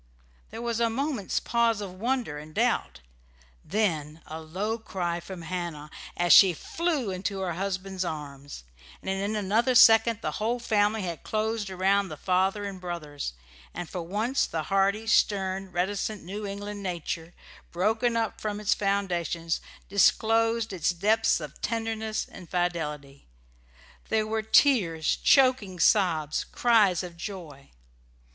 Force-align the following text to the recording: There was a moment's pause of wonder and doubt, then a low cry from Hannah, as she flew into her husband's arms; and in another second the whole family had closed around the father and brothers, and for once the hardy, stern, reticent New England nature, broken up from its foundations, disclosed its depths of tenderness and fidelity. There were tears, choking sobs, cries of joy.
There 0.49 0.63
was 0.63 0.79
a 0.79 0.89
moment's 0.89 1.39
pause 1.39 1.79
of 1.79 1.93
wonder 1.93 2.39
and 2.39 2.55
doubt, 2.55 3.01
then 3.63 4.23
a 4.25 4.41
low 4.41 4.79
cry 4.79 5.19
from 5.19 5.43
Hannah, 5.43 5.91
as 6.17 6.33
she 6.33 6.53
flew 6.53 7.11
into 7.11 7.39
her 7.41 7.53
husband's 7.53 8.03
arms; 8.03 8.63
and 9.03 9.11
in 9.11 9.35
another 9.35 9.75
second 9.75 10.21
the 10.23 10.31
whole 10.41 10.57
family 10.57 11.03
had 11.03 11.21
closed 11.21 11.69
around 11.69 12.09
the 12.09 12.17
father 12.17 12.65
and 12.65 12.81
brothers, 12.81 13.33
and 13.75 13.87
for 13.87 14.01
once 14.01 14.47
the 14.47 14.63
hardy, 14.73 15.05
stern, 15.05 15.71
reticent 15.71 16.23
New 16.23 16.47
England 16.47 16.81
nature, 16.81 17.35
broken 17.71 18.17
up 18.17 18.41
from 18.41 18.59
its 18.59 18.73
foundations, 18.73 19.61
disclosed 19.87 20.73
its 20.73 20.89
depths 20.89 21.39
of 21.39 21.61
tenderness 21.61 22.25
and 22.27 22.49
fidelity. 22.49 23.27
There 24.09 24.25
were 24.25 24.41
tears, 24.41 25.15
choking 25.15 25.77
sobs, 25.77 26.43
cries 26.51 27.03
of 27.03 27.17
joy. 27.17 27.69